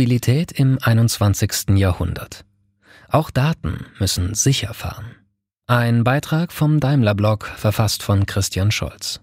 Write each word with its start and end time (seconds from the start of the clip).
Mobilität 0.00 0.50
im 0.52 0.78
21. 0.80 1.76
Jahrhundert. 1.76 2.46
Auch 3.10 3.30
Daten 3.30 3.84
müssen 3.98 4.32
sicher 4.32 4.72
fahren. 4.72 5.14
Ein 5.66 6.04
Beitrag 6.04 6.52
vom 6.52 6.80
Daimler-Blog, 6.80 7.44
verfasst 7.44 8.02
von 8.02 8.24
Christian 8.24 8.70
Scholz. 8.70 9.20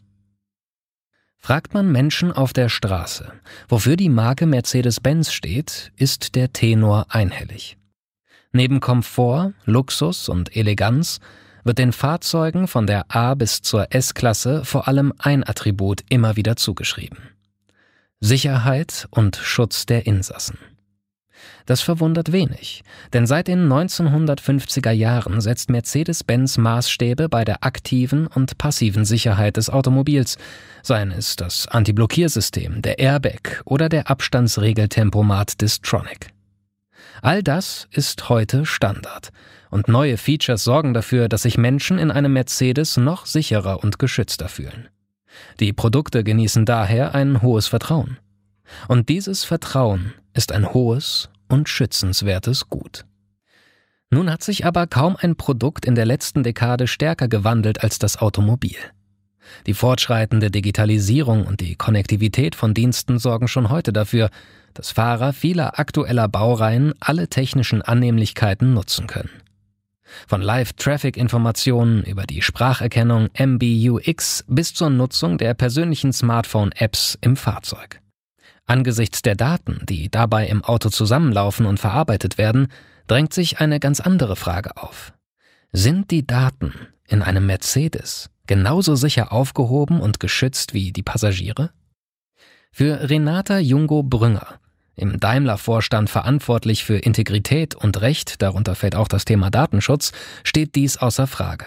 Fragt 1.40 1.73
man 1.73 1.91
Menschen 1.91 2.32
auf 2.32 2.54
der 2.54 2.70
Straße, 2.70 3.34
wofür 3.68 3.95
die 3.95 4.09
Marke 4.09 4.45
Mercedes-Benz 4.45 5.34
steht, 5.34 5.91
ist 5.95 6.36
der 6.36 6.54
Tenor 6.54 7.07
einhellig. 7.09 7.80
Neben 8.52 8.80
Komfort, 8.80 9.55
Luxus 9.66 10.30
und 10.30 10.55
Eleganz 10.55 11.18
wird 11.64 11.80
den 11.80 11.91
Fahrzeugen 11.91 12.68
von 12.68 12.86
der 12.86 13.05
A 13.09 13.34
bis 13.34 13.64
zur 13.64 13.88
S-Klasse 13.96 14.64
vor 14.64 14.88
allem 14.88 15.12
ein 15.18 15.44
Attribut 15.44 16.03
immer 16.08 16.36
wieder 16.36 16.55
zugeschrieben. 16.55 17.37
Sicherheit 18.20 19.07
und 19.12 19.35
Schutz 19.35 19.85
der 19.85 20.07
Insassen. 20.07 20.58
Das 21.67 21.81
verwundert 21.81 22.31
wenig, 22.31 22.84
denn 23.13 23.27
seit 23.27 23.48
den 23.48 23.71
1950er 23.71 24.91
Jahren 24.91 25.39
setzt 25.39 25.70
Mercedes-Benz 25.70 26.58
Maßstäbe 26.58 27.30
bei 27.30 27.45
der 27.45 27.63
aktiven 27.63 28.25
und 28.25 28.58
passiven 28.58 29.05
Sicherheit 29.05 29.58
des 29.58 29.70
Automobils, 29.70 30.38
seien 30.81 31.11
es 31.11 31.35
das 31.35 31.67
Antiblockiersystem, 31.67 32.81
der 32.81 32.99
Airbag 32.99 33.61
oder 33.66 33.88
der 33.89 34.09
Abstandsregeltempomat 34.09 35.61
Distronic. 35.61 36.31
All 37.22 37.44
das 37.44 37.88
ist 37.91 38.30
heute 38.30 38.66
Standard, 38.66 39.30
und 39.70 39.89
neue 39.89 40.17
Features 40.17 40.63
sorgen 40.63 40.94
dafür, 40.94 41.30
dass 41.30 41.44
sich 41.44 41.58
Menschen 41.58 41.99
in 41.99 42.09
einem 42.09 42.34
Mercedes 42.34 42.97
noch 42.97 43.25
sicherer 43.25 43.84
und 43.84 43.99
geschützter 43.99 44.49
fühlen. 44.49 44.88
Die 45.59 45.73
Produkte 45.73 46.23
genießen 46.23 46.66
daher 46.66 47.16
ein 47.16 47.42
hohes 47.42 47.67
Vertrauen. 47.67 48.17
Und 48.88 49.09
dieses 49.09 49.44
Vertrauen 49.44 50.14
ist 50.33 50.52
ein 50.52 50.73
hohes 50.73 51.30
und 51.47 51.70
schützenswertes 51.70 52.70
Gut. 52.70 53.06
Nun 54.09 54.31
hat 54.31 54.44
sich 54.44 54.66
aber 54.66 54.88
kaum 54.88 55.17
ein 55.20 55.36
Produkt 55.36 55.86
in 55.86 55.95
der 55.95 56.05
letzten 56.05 56.44
Dekade 56.44 56.88
stärker 56.88 57.28
gewandelt 57.28 57.83
als 57.83 58.00
das 58.00 58.17
Automobil. 58.17 58.78
Die 59.66 59.73
fortschreitende 59.73 60.52
Digitalisierung 60.52 61.45
und 61.45 61.61
die 61.61 61.75
Konnektivität 61.75 62.55
von 62.55 62.73
Diensten 62.73 63.20
sorgen 63.20 63.48
schon 63.48 63.70
heute 63.70 63.94
dafür, 63.94 64.30
dass 64.73 64.92
Fahrer 64.92 65.33
vieler 65.33 65.80
aktueller 65.80 66.28
Baureihen 66.28 66.94
alle 67.00 67.28
technischen 67.28 67.81
Annehmlichkeiten 67.81 68.73
nutzen 68.73 69.08
können. 69.08 69.30
Von 70.27 70.41
Live-Traffic-Informationen 70.41 72.03
über 72.03 72.23
die 72.23 72.41
Spracherkennung 72.41 73.30
MBUX 73.38 74.45
bis 74.47 74.73
zur 74.73 74.89
Nutzung 74.89 75.38
der 75.38 75.53
persönlichen 75.53 76.14
Smartphone-Apps 76.14 77.17
im 77.22 77.36
Fahrzeug. 77.36 78.02
Angesichts 78.66 79.22
der 79.22 79.36
Daten, 79.36 79.81
die 79.88 80.09
dabei 80.09 80.47
im 80.47 80.64
Auto 80.64 80.89
zusammenlaufen 80.89 81.66
und 81.66 81.80
verarbeitet 81.80 82.38
werden, 82.38 82.67
drängt 83.08 83.33
sich 83.33 83.59
eine 83.59 83.80
ganz 83.80 83.99
andere 83.99 84.36
Frage 84.36 84.75
auf. 84.77 85.14
Sind 85.72 86.11
die 86.11 86.27
Daten 86.27 86.73
in 87.08 87.21
einem 87.21 87.45
Mercedes 87.45 88.30
genauso 88.45 88.95
sicher 88.95 89.31
aufgehoben 89.31 90.02
und 90.02 90.19
geschützt 90.19 90.73
wie 90.73 90.92
die 90.92 91.03
Passagiere? 91.03 91.71
Für 92.71 93.09
Renata 93.09 93.58
Jungo 93.59 94.03
Brünger, 94.03 94.59
im 94.98 95.20
Daimler-Vorstand 95.20 96.09
verantwortlich 96.09 96.84
für 96.84 96.98
Integrität 96.98 97.76
und 97.76 98.02
Recht, 98.02 98.42
darunter 98.42 98.76
fällt 98.76 98.95
auch 98.95 99.08
das 99.08 99.23
Thema 99.23 99.50
Datenschutz, 99.50 100.12
steht 100.44 100.76
dies 100.76 100.98
außer 100.98 101.28
Frage. 101.28 101.66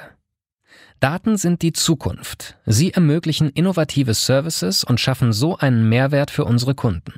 Daten 0.99 1.39
sind 1.39 1.63
die 1.63 1.73
Zukunft. 1.73 2.59
Sie 2.67 2.93
ermöglichen 2.93 3.49
innovative 3.49 4.13
Services 4.13 4.85
und 4.85 5.01
schaffen 5.01 5.33
so 5.33 5.57
einen 5.57 5.89
Mehrwert 5.89 6.31
für 6.31 6.45
unsere 6.45 6.75
Kunden. 6.75 7.15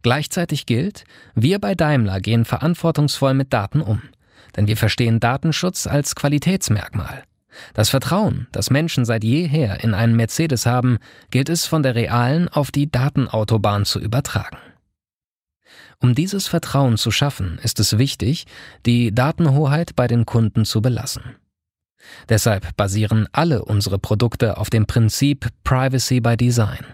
Gleichzeitig 0.00 0.64
gilt, 0.64 1.04
wir 1.34 1.58
bei 1.58 1.74
Daimler 1.74 2.20
gehen 2.20 2.46
verantwortungsvoll 2.46 3.34
mit 3.34 3.52
Daten 3.52 3.82
um. 3.82 4.00
Denn 4.56 4.66
wir 4.68 4.78
verstehen 4.78 5.20
Datenschutz 5.20 5.86
als 5.86 6.14
Qualitätsmerkmal. 6.14 7.24
Das 7.74 7.90
Vertrauen, 7.90 8.46
das 8.52 8.70
Menschen 8.70 9.04
seit 9.04 9.22
jeher 9.22 9.84
in 9.84 9.92
einen 9.92 10.16
Mercedes 10.16 10.64
haben, 10.64 10.98
gilt 11.30 11.50
es 11.50 11.66
von 11.66 11.82
der 11.82 11.94
realen 11.94 12.48
auf 12.48 12.70
die 12.70 12.90
Datenautobahn 12.90 13.84
zu 13.84 14.00
übertragen. 14.00 14.56
Um 16.00 16.14
dieses 16.14 16.46
Vertrauen 16.46 16.98
zu 16.98 17.10
schaffen, 17.10 17.58
ist 17.62 17.80
es 17.80 17.98
wichtig, 17.98 18.46
die 18.84 19.14
Datenhoheit 19.14 19.96
bei 19.96 20.06
den 20.06 20.26
Kunden 20.26 20.64
zu 20.64 20.82
belassen. 20.82 21.36
Deshalb 22.28 22.76
basieren 22.76 23.28
alle 23.32 23.64
unsere 23.64 23.98
Produkte 23.98 24.58
auf 24.58 24.70
dem 24.70 24.86
Prinzip 24.86 25.48
Privacy 25.64 26.20
by 26.20 26.36
Design. 26.36 26.84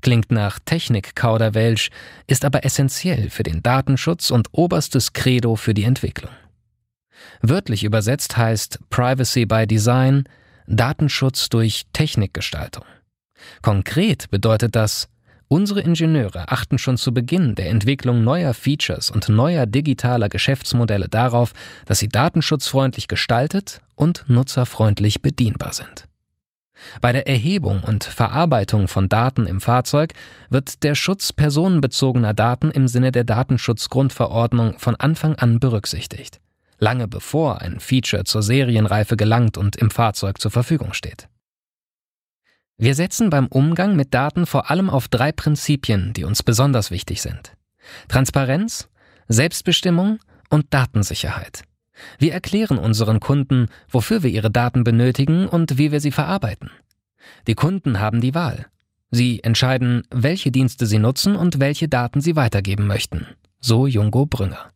Klingt 0.00 0.30
nach 0.30 0.58
Technik-Kauderwelsch, 0.58 1.90
ist 2.26 2.44
aber 2.44 2.64
essentiell 2.64 3.30
für 3.30 3.42
den 3.42 3.62
Datenschutz 3.62 4.30
und 4.30 4.48
oberstes 4.52 5.12
Credo 5.12 5.56
für 5.56 5.74
die 5.74 5.84
Entwicklung. 5.84 6.30
Wörtlich 7.40 7.84
übersetzt 7.84 8.36
heißt 8.36 8.80
Privacy 8.90 9.46
by 9.46 9.66
Design 9.66 10.24
Datenschutz 10.66 11.48
durch 11.48 11.84
Technikgestaltung. 11.92 12.84
Konkret 13.62 14.30
bedeutet 14.30 14.74
das, 14.76 15.08
Unsere 15.48 15.80
Ingenieure 15.80 16.50
achten 16.50 16.78
schon 16.78 16.96
zu 16.96 17.12
Beginn 17.12 17.54
der 17.54 17.68
Entwicklung 17.68 18.24
neuer 18.24 18.54
Features 18.54 19.10
und 19.10 19.28
neuer 19.28 19.66
digitaler 19.66 20.28
Geschäftsmodelle 20.28 21.08
darauf, 21.08 21.52
dass 21.86 21.98
sie 21.98 22.08
datenschutzfreundlich 22.08 23.08
gestaltet 23.08 23.80
und 23.94 24.24
nutzerfreundlich 24.26 25.22
bedienbar 25.22 25.72
sind. 25.72 26.08
Bei 27.00 27.12
der 27.12 27.28
Erhebung 27.28 27.82
und 27.82 28.04
Verarbeitung 28.04 28.88
von 28.88 29.08
Daten 29.08 29.46
im 29.46 29.60
Fahrzeug 29.60 30.12
wird 30.50 30.82
der 30.82 30.94
Schutz 30.94 31.32
personenbezogener 31.32 32.34
Daten 32.34 32.70
im 32.70 32.88
Sinne 32.88 33.12
der 33.12 33.24
Datenschutzgrundverordnung 33.24 34.78
von 34.78 34.96
Anfang 34.96 35.36
an 35.36 35.60
berücksichtigt, 35.60 36.40
lange 36.78 37.06
bevor 37.06 37.60
ein 37.60 37.80
Feature 37.80 38.24
zur 38.24 38.42
Serienreife 38.42 39.16
gelangt 39.16 39.56
und 39.56 39.76
im 39.76 39.90
Fahrzeug 39.90 40.40
zur 40.40 40.50
Verfügung 40.50 40.92
steht. 40.94 41.28
Wir 42.76 42.94
setzen 42.94 43.30
beim 43.30 43.46
Umgang 43.46 43.94
mit 43.94 44.14
Daten 44.14 44.46
vor 44.46 44.70
allem 44.70 44.90
auf 44.90 45.08
drei 45.08 45.30
Prinzipien, 45.32 46.12
die 46.12 46.24
uns 46.24 46.42
besonders 46.42 46.90
wichtig 46.90 47.22
sind. 47.22 47.52
Transparenz, 48.08 48.88
Selbstbestimmung 49.28 50.18
und 50.50 50.72
Datensicherheit. 50.74 51.62
Wir 52.18 52.32
erklären 52.32 52.78
unseren 52.78 53.20
Kunden, 53.20 53.68
wofür 53.88 54.24
wir 54.24 54.30
ihre 54.30 54.50
Daten 54.50 54.82
benötigen 54.82 55.46
und 55.46 55.78
wie 55.78 55.92
wir 55.92 56.00
sie 56.00 56.10
verarbeiten. 56.10 56.70
Die 57.46 57.54
Kunden 57.54 58.00
haben 58.00 58.20
die 58.20 58.34
Wahl. 58.34 58.66
Sie 59.10 59.42
entscheiden, 59.44 60.02
welche 60.10 60.50
Dienste 60.50 60.86
sie 60.86 60.98
nutzen 60.98 61.36
und 61.36 61.60
welche 61.60 61.88
Daten 61.88 62.20
sie 62.20 62.34
weitergeben 62.34 62.88
möchten. 62.88 63.26
So 63.60 63.86
Jungo 63.86 64.26
Brünger. 64.26 64.73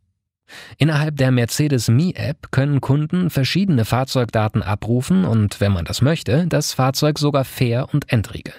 Innerhalb 0.77 1.17
der 1.17 1.31
Mercedes 1.31 1.89
Me 1.89 2.15
App 2.15 2.51
können 2.51 2.81
Kunden 2.81 3.31
verschiedene 3.31 3.85
Fahrzeugdaten 3.85 4.63
abrufen 4.63 5.25
und, 5.25 5.61
wenn 5.61 5.73
man 5.73 5.85
das 5.85 6.03
möchte, 6.03 6.47
das 6.47 6.73
Fahrzeug 6.73 7.19
sogar 7.19 7.45
fair 7.45 7.89
und 7.93 8.13
entriegeln. 8.13 8.57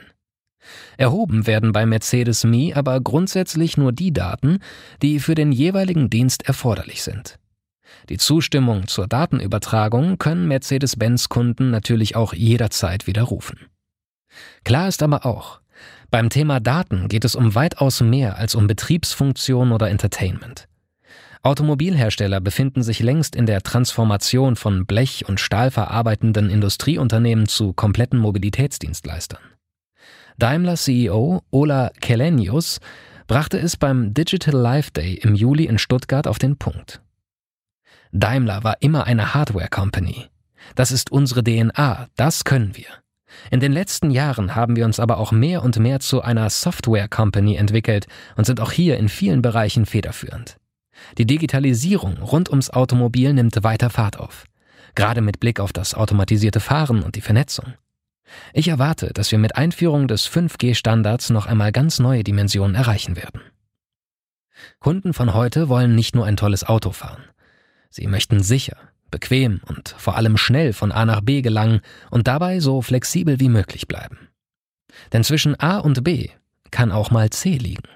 Erhoben 0.98 1.48
werden 1.48 1.72
bei 1.72 1.86
Mercedes 1.86 2.44
Me 2.44 2.74
aber 2.76 3.00
grundsätzlich 3.02 3.78
nur 3.78 3.92
die 3.92 4.14
Daten, 4.14 4.60
die 5.02 5.20
für 5.20 5.36
den 5.36 5.52
jeweiligen 5.52 6.10
Dienst 6.10 6.48
erforderlich 6.48 7.02
sind. 7.02 7.40
Die 8.10 8.18
Zustimmung 8.18 8.88
zur 8.88 9.08
Datenübertragung 9.08 10.18
können 10.18 10.48
Mercedes-Benz-Kunden 10.48 11.72
natürlich 11.72 12.16
auch 12.16 12.34
jederzeit 12.34 13.08
widerrufen. 13.08 13.60
Klar 14.64 14.88
ist 14.88 15.02
aber 15.02 15.26
auch, 15.26 15.60
beim 16.12 16.30
Thema 16.30 16.60
Daten 16.60 17.08
geht 17.08 17.26
es 17.26 17.36
um 17.36 17.56
weitaus 17.56 18.02
mehr 18.02 18.38
als 18.38 18.56
um 18.56 18.68
Betriebsfunktion 18.68 19.72
oder 19.72 19.90
Entertainment. 19.90 20.68
Automobilhersteller 21.42 22.42
befinden 22.42 22.84
sich 22.84 23.00
längst 23.00 23.36
in 23.36 23.46
der 23.46 23.62
Transformation 23.62 24.58
von 24.58 24.86
Blech- 24.86 25.28
und 25.28 25.40
Stahlverarbeitenden 25.40 26.50
Industrieunternehmen 26.50 27.48
zu 27.48 27.72
kompletten 27.72 28.20
Mobilitätsdienstleistern. 28.20 29.40
Daimler 30.38 30.76
CEO 30.76 31.42
Ola 31.52 31.92
Kelenius 32.02 32.80
brachte 33.28 33.58
es 33.58 33.78
beim 33.78 34.14
Digital 34.14 34.56
Life 34.56 34.92
Day 34.92 35.14
im 35.14 35.34
Juli 35.34 35.66
in 35.66 35.78
Stuttgart 35.78 36.28
auf 36.28 36.40
den 36.40 36.58
Punkt. 36.58 37.02
Daimler 38.12 38.64
war 38.64 38.78
immer 38.82 39.06
eine 39.06 39.34
Hardware 39.34 39.70
Company. 39.70 40.28
Das 40.76 40.92
ist 40.92 41.12
unsere 41.12 41.44
DNA, 41.44 42.08
das 42.16 42.44
können 42.44 42.76
wir. 42.76 42.88
In 43.50 43.60
den 43.60 43.72
letzten 43.72 44.12
Jahren 44.12 44.56
haben 44.56 44.76
wir 44.76 44.86
uns 44.86 45.00
aber 45.00 45.20
auch 45.20 45.32
mehr 45.32 45.64
und 45.64 45.80
mehr 45.80 46.00
zu 46.00 46.22
einer 46.22 46.50
Software 46.50 47.08
Company 47.08 47.56
entwickelt 47.56 48.08
und 48.36 48.46
sind 48.46 48.60
auch 48.60 48.72
hier 48.72 48.98
in 48.98 49.08
vielen 49.08 49.42
Bereichen 49.42 49.86
federführend. 49.86 50.59
Die 51.18 51.26
Digitalisierung 51.26 52.18
rund 52.18 52.50
ums 52.50 52.70
Automobil 52.70 53.34
nimmt 53.34 53.64
weiter 53.64 53.90
Fahrt 53.90 54.20
auf, 54.20 54.46
gerade 54.96 55.22
mit 55.22 55.40
Blick 55.40 55.60
auf 55.60 55.74
das 55.74 55.94
automatisierte 55.94 56.60
Fahren 56.60 57.04
und 57.04 57.16
die 57.16 57.22
Vernetzung. 57.22 57.74
Ich 58.54 58.68
erwarte, 58.68 59.12
dass 59.14 59.32
wir 59.32 59.40
mit 59.40 59.56
Einführung 59.56 60.08
des 60.08 60.30
5G-Standards 60.30 61.30
noch 61.32 61.46
einmal 61.46 61.72
ganz 61.72 62.00
neue 62.00 62.24
Dimensionen 62.24 62.76
erreichen 62.76 63.16
werden. 63.16 63.42
Kunden 64.80 65.14
von 65.14 65.34
heute 65.34 65.70
wollen 65.70 65.96
nicht 65.96 66.16
nur 66.16 66.26
ein 66.26 66.38
tolles 66.38 66.64
Auto 66.64 66.92
fahren. 66.92 67.24
Sie 67.90 68.08
möchten 68.08 68.44
sicher, 68.44 68.78
bequem 69.10 69.62
und 69.66 69.96
vor 69.98 70.16
allem 70.16 70.38
schnell 70.38 70.74
von 70.74 70.92
A 70.92 71.06
nach 71.06 71.22
B 71.22 71.42
gelangen 71.42 71.82
und 72.12 72.28
dabei 72.28 72.60
so 72.60 72.82
flexibel 72.82 73.40
wie 73.40 73.50
möglich 73.50 73.88
bleiben. 73.88 74.30
Denn 75.14 75.24
zwischen 75.24 75.60
A 75.60 75.80
und 75.80 76.04
B 76.04 76.30
kann 76.72 76.92
auch 76.92 77.12
mal 77.12 77.30
C 77.30 77.58
liegen. 77.58 77.88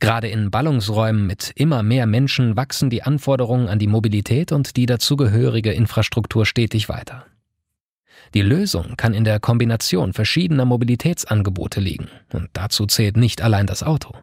Gerade 0.00 0.28
in 0.28 0.50
Ballungsräumen 0.50 1.26
mit 1.26 1.52
immer 1.54 1.82
mehr 1.82 2.06
Menschen 2.06 2.56
wachsen 2.56 2.90
die 2.90 3.02
Anforderungen 3.02 3.68
an 3.68 3.78
die 3.78 3.86
Mobilität 3.86 4.52
und 4.52 4.76
die 4.76 4.86
dazugehörige 4.86 5.72
Infrastruktur 5.72 6.46
stetig 6.46 6.88
weiter. 6.88 7.26
Die 8.34 8.42
Lösung 8.42 8.96
kann 8.96 9.14
in 9.14 9.24
der 9.24 9.40
Kombination 9.40 10.12
verschiedener 10.12 10.64
Mobilitätsangebote 10.64 11.80
liegen, 11.80 12.08
und 12.32 12.48
dazu 12.54 12.86
zählt 12.86 13.16
nicht 13.16 13.42
allein 13.42 13.66
das 13.66 13.82
Auto. 13.82 14.14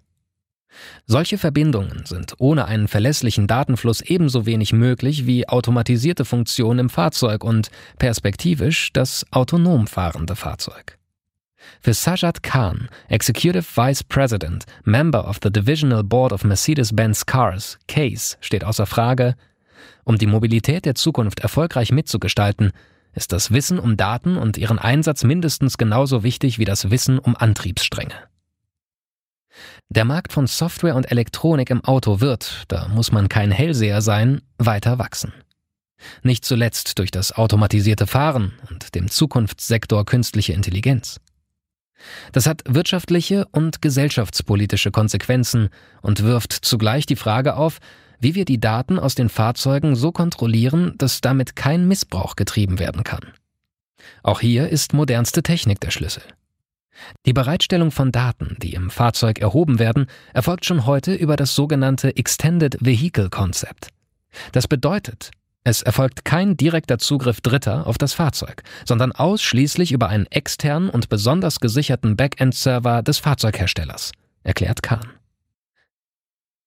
Solche 1.06 1.38
Verbindungen 1.38 2.06
sind 2.06 2.36
ohne 2.38 2.66
einen 2.66 2.88
verlässlichen 2.88 3.48
Datenfluss 3.48 4.02
ebenso 4.02 4.46
wenig 4.46 4.72
möglich 4.74 5.26
wie 5.26 5.48
automatisierte 5.48 6.26
Funktionen 6.26 6.80
im 6.80 6.90
Fahrzeug 6.90 7.44
und 7.44 7.70
perspektivisch 7.98 8.94
das 8.94 9.26
autonom 9.32 9.88
fahrende 9.88 10.36
Fahrzeug. 10.36 10.99
Für 11.82 11.94
Sajad 11.94 12.44
Khan, 12.44 12.90
Executive 13.08 13.64
Vice 13.76 14.04
President, 14.04 14.66
Member 14.84 15.28
of 15.28 15.40
the 15.44 15.52
Divisional 15.52 16.04
Board 16.04 16.34
of 16.34 16.44
Mercedes-Benz 16.44 17.26
Cars, 17.26 17.78
CASE, 17.88 18.38
steht 18.42 18.64
außer 18.64 18.86
Frage, 18.86 19.36
um 20.04 20.18
die 20.18 20.28
Mobilität 20.28 20.86
der 20.86 20.96
Zukunft 20.96 21.40
erfolgreich 21.40 21.92
mitzugestalten, 21.92 22.72
ist 23.14 23.32
das 23.32 23.52
Wissen 23.52 23.80
um 23.80 23.98
Daten 23.98 24.38
und 24.38 24.58
ihren 24.58 24.80
Einsatz 24.80 25.24
mindestens 25.24 25.78
genauso 25.78 26.24
wichtig 26.24 26.60
wie 26.60 26.66
das 26.66 26.90
Wissen 26.90 27.20
um 27.20 27.36
Antriebsstränge. 27.36 28.16
Der 29.90 30.06
Markt 30.06 30.32
von 30.32 30.48
Software 30.48 30.96
und 30.96 31.12
Elektronik 31.12 31.70
im 31.70 31.84
Auto 31.84 32.22
wird, 32.22 32.66
da 32.68 32.88
muss 32.88 33.12
man 33.12 33.30
kein 33.30 33.52
Hellseher 33.52 34.02
sein, 34.02 34.42
weiter 34.58 35.00
wachsen. 35.00 35.34
Nicht 36.24 36.46
zuletzt 36.46 36.98
durch 37.00 37.12
das 37.12 37.34
automatisierte 37.34 38.08
Fahren 38.08 38.54
und 38.70 38.96
dem 38.96 39.10
Zukunftssektor 39.10 40.06
künstliche 40.06 40.54
Intelligenz. 40.54 41.20
Das 42.32 42.46
hat 42.48 42.64
wirtschaftliche 42.68 43.46
und 43.52 43.82
gesellschaftspolitische 43.82 44.92
Konsequenzen 44.92 45.70
und 46.02 46.24
wirft 46.24 46.54
zugleich 46.54 47.06
die 47.06 47.16
Frage 47.16 47.56
auf, 47.56 47.80
wie 48.20 48.36
wir 48.36 48.46
die 48.46 48.60
Daten 48.60 49.00
aus 49.00 49.16
den 49.16 49.30
Fahrzeugen 49.30 49.96
so 49.96 50.12
kontrollieren, 50.12 50.94
dass 50.98 51.22
damit 51.22 51.56
kein 51.56 51.88
Missbrauch 51.88 52.36
getrieben 52.36 52.80
werden 52.80 53.04
kann. 53.04 53.34
Auch 54.24 54.42
hier 54.42 54.70
ist 54.70 54.94
modernste 54.94 55.44
Technik 55.44 55.80
der 55.80 55.92
Schlüssel. 55.92 56.24
Die 57.26 57.34
Bereitstellung 57.34 57.92
von 57.92 58.12
Daten, 58.12 58.58
die 58.62 58.74
im 58.74 58.90
Fahrzeug 58.90 59.40
erhoben 59.40 59.80
werden, 59.80 60.08
erfolgt 60.34 60.66
schon 60.66 60.86
heute 60.86 61.14
über 61.14 61.38
das 61.38 61.56
sogenannte 61.56 62.16
Extended 62.18 62.78
Vehicle 62.82 63.30
Concept. 63.30 63.90
Das 64.52 64.68
bedeutet, 64.68 65.32
es 65.70 65.82
erfolgt 65.82 66.26
kein 66.26 66.58
direkter 66.58 66.98
Zugriff 66.98 67.42
Dritter 67.42 67.88
auf 67.88 67.98
das 67.98 68.14
Fahrzeug, 68.14 68.64
sondern 68.86 69.12
ausschließlich 69.12 69.92
über 69.92 70.10
einen 70.10 70.26
externen 70.26 70.90
und 70.90 71.10
besonders 71.10 71.60
gesicherten 71.60 72.18
Backend-Server 72.18 73.04
des 73.04 73.20
Fahrzeugherstellers, 73.20 74.12
erklärt 74.44 74.82
Kahn. 74.84 75.08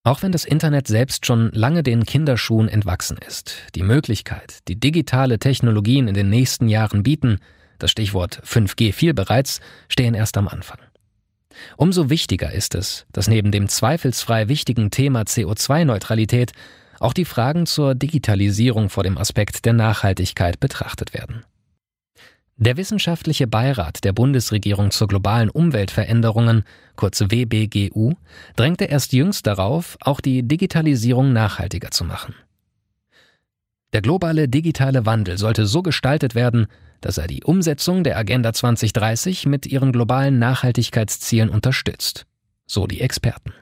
Auch 0.05 0.23
wenn 0.23 0.33
das 0.33 0.45
Internet 0.45 0.89
selbst 0.89 1.27
schon 1.27 1.51
lange 1.53 1.83
den 1.83 2.05
Kinderschuhen 2.05 2.69
entwachsen 2.69 3.19
ist, 3.27 3.55
die 3.75 3.85
Möglichkeit, 3.85 4.61
die 4.69 4.79
digitale 4.79 5.39
Technologien 5.39 6.09
in 6.09 6.15
den 6.15 6.31
nächsten 6.31 6.69
Jahren 6.69 7.03
bieten, 7.03 7.39
das 7.79 7.91
Stichwort 7.91 8.41
5G 8.45 8.93
fiel 8.93 9.15
bereits, 9.15 9.61
stehen 9.89 10.15
erst 10.15 10.37
am 10.37 10.49
Anfang. 10.49 10.79
Umso 11.77 12.11
wichtiger 12.11 12.53
ist 12.53 12.75
es, 12.75 13.07
dass 13.13 13.29
neben 13.29 13.53
dem 13.53 13.69
zweifelsfrei 13.69 14.49
wichtigen 14.49 14.91
Thema 14.91 15.23
CO2-Neutralität 15.23 16.53
auch 17.03 17.13
die 17.13 17.25
Fragen 17.25 17.67
zur 17.67 17.95
Digitalisierung 17.95 18.89
vor 18.89 19.03
dem 19.03 19.19
Aspekt 19.19 19.65
der 19.65 19.73
Nachhaltigkeit 19.73 20.61
betrachtet 20.61 21.15
werden. 21.15 21.45
Der 22.57 22.77
Wissenschaftliche 22.77 23.47
Beirat 23.47 24.05
der 24.05 24.13
Bundesregierung 24.13 24.93
zur 24.93 25.09
globalen 25.09 25.51
Umweltveränderungen, 25.51 26.65
kurz 26.95 27.21
WBGU, 27.21 28.13
drängte 28.55 28.85
erst 28.85 29.13
jüngst 29.13 29.47
darauf, 29.47 29.97
auch 30.01 30.21
die 30.21 30.43
Digitalisierung 30.45 31.33
nachhaltiger 31.33 31.91
zu 31.91 32.05
machen. 32.05 32.35
Der 33.93 34.01
globale 34.01 34.49
digitale 34.49 35.05
Wandel 35.05 35.39
sollte 35.39 35.67
so 35.67 35.83
gestaltet 35.83 36.35
werden, 36.35 36.67
dass 37.01 37.19
er 37.19 37.27
die 37.27 37.43
Umsetzung 37.43 38.05
der 38.05 38.17
Agenda 38.17 38.53
2030 38.53 39.47
mit 39.47 39.67
ihren 39.67 39.91
globalen 39.91 40.39
Nachhaltigkeitszielen 40.39 41.49
unterstützt, 41.49 42.27
so 42.67 42.87
die 42.87 43.01
Experten. 43.01 43.53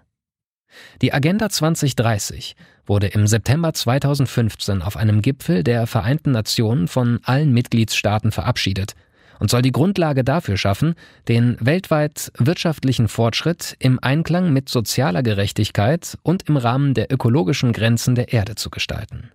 Die 1.03 1.13
Agenda 1.13 1.49
2030 1.49 2.55
wurde 2.91 3.07
im 3.07 3.29
September 3.29 3.73
2015 3.73 4.83
auf 4.83 4.97
einem 4.97 5.23
Gipfel 5.23 5.63
der 5.63 5.87
Vereinten 5.87 6.33
Nationen 6.33 6.89
von 6.89 7.21
allen 7.23 7.53
Mitgliedstaaten 7.53 8.33
verabschiedet 8.33 8.95
und 9.39 9.49
soll 9.49 9.63
die 9.63 9.71
Grundlage 9.71 10.25
dafür 10.25 10.57
schaffen, 10.57 10.97
den 11.29 11.57
weltweit 11.61 12.33
wirtschaftlichen 12.37 13.07
Fortschritt 13.07 13.77
im 13.79 14.01
Einklang 14.03 14.53
mit 14.53 14.69
sozialer 14.69 15.23
Gerechtigkeit 15.23 16.19
und 16.25 16.49
im 16.49 16.57
Rahmen 16.57 16.95
der 16.95 17.13
ökologischen 17.13 17.73
Grenzen 17.73 18.17
der 18.17 18.33
Erde 18.33 18.57
zu 18.57 18.71
gestalten. 18.71 19.31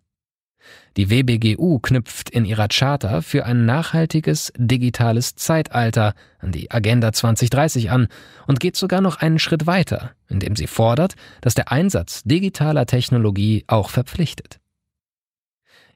Die 0.97 1.09
WBGU 1.09 1.79
knüpft 1.79 2.29
in 2.29 2.43
ihrer 2.43 2.67
Charta 2.67 3.21
für 3.21 3.45
ein 3.45 3.65
nachhaltiges 3.65 4.51
digitales 4.57 5.35
Zeitalter 5.35 6.13
an 6.39 6.51
die 6.51 6.71
Agenda 6.71 7.13
2030 7.13 7.89
an 7.89 8.07
und 8.47 8.59
geht 8.59 8.75
sogar 8.75 8.99
noch 8.99 9.17
einen 9.17 9.39
Schritt 9.39 9.65
weiter, 9.65 10.11
indem 10.35 10.55
sie 10.55 10.67
fordert, 10.67 11.15
dass 11.41 11.55
der 11.55 11.71
Einsatz 11.71 12.23
digitaler 12.23 12.85
Technologie 12.85 13.63
auch 13.67 13.89
verpflichtet. 13.89 14.59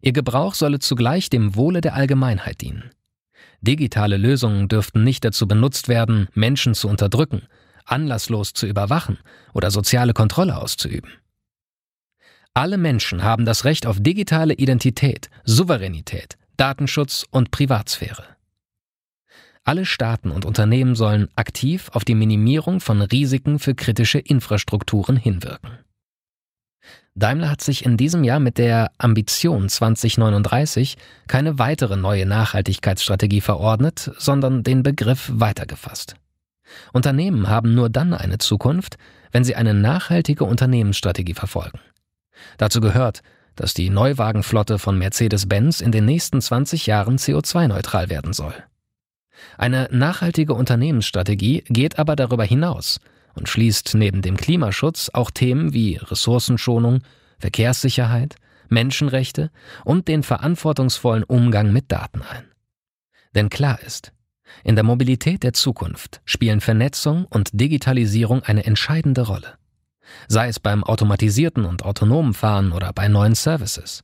Ihr 0.01 0.13
Gebrauch 0.13 0.55
solle 0.55 0.79
zugleich 0.79 1.29
dem 1.29 1.55
Wohle 1.55 1.81
der 1.81 1.93
Allgemeinheit 1.93 2.61
dienen. 2.61 2.91
Digitale 3.61 4.15
Lösungen 4.15 4.69
dürften 4.69 5.03
nicht 5.03 5.25
dazu 5.25 5.45
benutzt 5.45 5.89
werden, 5.89 6.29
Menschen 6.33 6.73
zu 6.73 6.87
unterdrücken, 6.87 7.41
anlasslos 7.83 8.53
zu 8.53 8.65
überwachen 8.65 9.17
oder 9.53 9.71
soziale 9.71 10.13
Kontrolle 10.13 10.57
auszuüben. 10.57 11.11
Alle 12.53 12.77
Menschen 12.77 13.23
haben 13.23 13.45
das 13.45 13.65
Recht 13.65 13.85
auf 13.85 13.97
digitale 13.99 14.53
Identität, 14.53 15.29
Souveränität, 15.43 16.37
Datenschutz 16.55 17.25
und 17.29 17.51
Privatsphäre. 17.51 18.38
Alle 19.63 19.85
Staaten 19.85 20.31
und 20.31 20.45
Unternehmen 20.45 20.95
sollen 20.95 21.29
aktiv 21.35 21.89
auf 21.93 22.05
die 22.05 22.15
Minimierung 22.15 22.79
von 22.79 23.01
Risiken 23.01 23.59
für 23.59 23.75
kritische 23.75 24.19
Infrastrukturen 24.19 25.15
hinwirken. 25.15 25.79
Daimler 27.15 27.49
hat 27.49 27.61
sich 27.61 27.85
in 27.85 27.97
diesem 27.97 28.23
Jahr 28.23 28.39
mit 28.39 28.57
der 28.57 28.91
Ambition 28.97 29.67
2039 29.67 30.97
keine 31.27 31.59
weitere 31.59 31.97
neue 31.97 32.25
Nachhaltigkeitsstrategie 32.25 33.41
verordnet, 33.41 34.11
sondern 34.17 34.63
den 34.63 34.83
Begriff 34.83 35.29
weitergefasst. 35.33 36.15
Unternehmen 36.93 37.49
haben 37.49 37.73
nur 37.73 37.89
dann 37.89 38.13
eine 38.13 38.37
Zukunft, 38.37 38.97
wenn 39.31 39.43
sie 39.43 39.55
eine 39.55 39.73
nachhaltige 39.73 40.45
Unternehmensstrategie 40.45 41.33
verfolgen. 41.33 41.79
Dazu 42.57 42.79
gehört, 42.79 43.21
dass 43.55 43.73
die 43.73 43.89
Neuwagenflotte 43.89 44.79
von 44.79 44.97
Mercedes-Benz 44.97 45.81
in 45.81 45.91
den 45.91 46.05
nächsten 46.05 46.41
20 46.41 46.85
Jahren 46.85 47.17
CO2-neutral 47.17 48.09
werden 48.09 48.31
soll. 48.31 48.53
Eine 49.57 49.87
nachhaltige 49.91 50.53
Unternehmensstrategie 50.53 51.63
geht 51.67 51.99
aber 51.99 52.15
darüber 52.15 52.43
hinaus 52.43 52.99
und 53.35 53.49
schließt 53.49 53.95
neben 53.95 54.21
dem 54.21 54.37
Klimaschutz 54.37 55.09
auch 55.13 55.31
Themen 55.31 55.73
wie 55.73 55.95
Ressourcenschonung, 55.97 57.01
Verkehrssicherheit, 57.39 58.35
Menschenrechte 58.69 59.51
und 59.85 60.07
den 60.07 60.23
verantwortungsvollen 60.23 61.23
Umgang 61.23 61.71
mit 61.71 61.91
Daten 61.91 62.21
ein. 62.21 62.45
Denn 63.35 63.49
klar 63.49 63.79
ist, 63.81 64.11
in 64.63 64.75
der 64.75 64.83
Mobilität 64.83 65.43
der 65.43 65.53
Zukunft 65.53 66.21
spielen 66.25 66.61
Vernetzung 66.61 67.25
und 67.25 67.49
Digitalisierung 67.53 68.43
eine 68.43 68.65
entscheidende 68.65 69.21
Rolle 69.21 69.59
sei 70.27 70.47
es 70.47 70.59
beim 70.59 70.83
automatisierten 70.83 71.65
und 71.65 71.83
autonomen 71.83 72.33
Fahren 72.33 72.71
oder 72.71 72.93
bei 72.93 73.07
neuen 73.07 73.35
Services. 73.35 74.03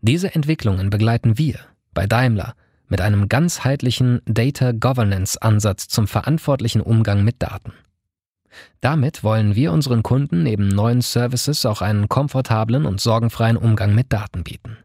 Diese 0.00 0.34
Entwicklungen 0.34 0.90
begleiten 0.90 1.38
wir 1.38 1.60
bei 1.94 2.06
Daimler 2.06 2.54
mit 2.88 3.00
einem 3.00 3.28
ganzheitlichen 3.28 4.20
Data 4.24 4.72
Governance 4.72 5.40
Ansatz 5.40 5.88
zum 5.88 6.08
verantwortlichen 6.08 6.80
Umgang 6.80 7.24
mit 7.24 7.42
Daten. 7.42 7.72
Damit 8.80 9.22
wollen 9.22 9.54
wir 9.54 9.72
unseren 9.72 10.02
Kunden 10.02 10.42
neben 10.42 10.68
neuen 10.68 11.02
Services 11.02 11.66
auch 11.66 11.82
einen 11.82 12.08
komfortablen 12.08 12.86
und 12.86 13.00
sorgenfreien 13.00 13.56
Umgang 13.56 13.94
mit 13.94 14.12
Daten 14.12 14.44
bieten. 14.44 14.78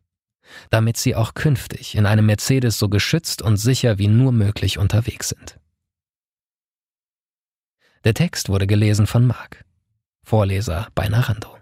Damit 0.69 0.97
sie 0.97 1.15
auch 1.15 1.33
künftig 1.33 1.95
in 1.95 2.05
einem 2.05 2.25
Mercedes 2.25 2.77
so 2.77 2.89
geschützt 2.89 3.41
und 3.41 3.57
sicher 3.57 3.97
wie 3.97 4.07
nur 4.07 4.31
möglich 4.31 4.77
unterwegs 4.77 5.29
sind. 5.29 5.59
Der 8.03 8.13
Text 8.13 8.49
wurde 8.49 8.67
gelesen 8.67 9.07
von 9.07 9.25
Marc. 9.25 9.63
Vorleser 10.23 10.87
bei 10.93 11.07
Narando. 11.07 11.52